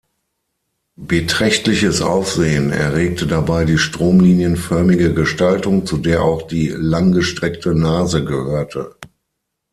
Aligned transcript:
Beträchtliches 0.95 2.01
Aufsehen 2.01 2.71
erregte 2.71 3.27
dabei 3.27 3.65
die 3.65 3.77
stromlinienförmige 3.77 5.13
Gestaltung, 5.13 5.85
zu 5.85 5.97
der 5.99 6.23
auch 6.23 6.41
die 6.41 6.69
langgestreckte 6.69 7.75
Nase 7.75 8.25
gehörte. 8.25 8.95